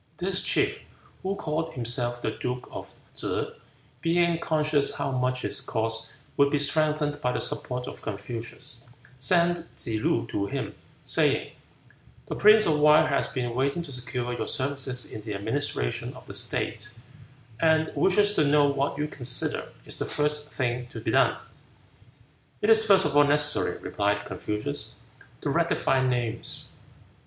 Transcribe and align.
This 0.17 0.43
chief, 0.43 0.79
who 1.21 1.35
called 1.35 1.73
himself 1.75 2.23
the 2.23 2.31
duke 2.31 2.67
Chuh, 3.15 3.53
being 4.01 4.39
conscious 4.39 4.95
how 4.95 5.11
much 5.11 5.43
his 5.43 5.61
cause 5.61 6.09
would 6.37 6.49
be 6.49 6.57
strengthened 6.57 7.21
by 7.21 7.31
the 7.31 7.39
support 7.39 7.85
of 7.85 8.01
Confucius, 8.01 8.83
sent 9.19 9.67
Tsze 9.77 9.99
loo 10.01 10.25
to 10.31 10.47
him, 10.47 10.73
saying, 11.05 11.51
"The 12.25 12.35
Prince 12.35 12.65
of 12.65 12.79
Wei 12.79 13.05
has 13.05 13.27
been 13.27 13.53
waiting 13.53 13.83
to 13.83 13.91
secure 13.91 14.33
your 14.33 14.47
services 14.47 15.05
in 15.11 15.21
the 15.21 15.35
administration 15.35 16.15
of 16.15 16.25
the 16.25 16.33
state, 16.33 16.95
and 17.59 17.91
wishes 17.93 18.33
to 18.33 18.43
know 18.43 18.65
what 18.65 18.97
you 18.97 19.07
consider 19.07 19.69
is 19.85 19.97
the 19.97 20.05
first 20.07 20.51
thing 20.51 20.87
to 20.87 20.99
be 20.99 21.11
done." 21.11 21.37
"It 22.59 22.71
is 22.71 22.83
first 22.87 23.05
of 23.05 23.15
all 23.15 23.23
necessary," 23.27 23.77
replied 23.77 24.25
Confucius, 24.25 24.93
"to 25.41 25.51
rectify 25.51 26.03
names." 26.03 26.69